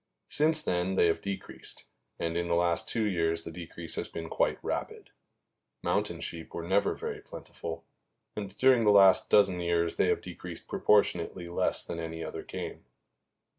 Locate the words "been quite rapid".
4.07-5.11